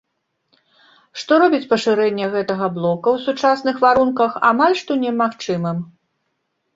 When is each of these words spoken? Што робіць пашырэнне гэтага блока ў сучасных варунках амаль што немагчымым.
Што 1.23 1.33
робіць 1.41 1.67
пашырэнне 1.73 2.25
гэтага 2.35 2.69
блока 2.77 3.07
ў 3.15 3.17
сучасных 3.25 3.75
варунках 3.85 4.31
амаль 4.49 4.75
што 4.81 4.97
немагчымым. 5.03 5.77